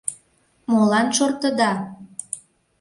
—Молан 0.71 1.07
шортыда? 1.17 1.71